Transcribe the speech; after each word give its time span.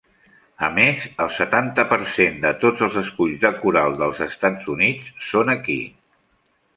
A 0.67 0.67
més, 0.75 1.01
el 1.25 1.27
setanta 1.39 1.83
per 1.91 1.99
cent 2.13 2.39
de 2.45 2.53
tots 2.63 2.85
els 2.87 2.97
esculls 3.01 3.43
de 3.43 3.51
coral 3.59 3.99
dels 3.99 4.23
Estats 4.29 4.73
Units 4.77 5.13
són 5.33 5.53
aquí. 5.55 5.77